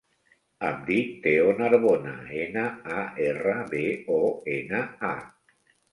Em 0.67 0.79
dic 0.85 1.11
Teo 1.25 1.51
Narbona: 1.59 2.13
ena, 2.45 2.63
a, 2.97 3.03
erra, 3.27 3.57
be, 3.75 3.85
o, 4.17 4.21
ena, 4.59 4.81
a. 5.11 5.17